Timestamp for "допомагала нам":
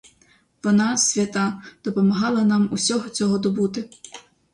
1.85-2.69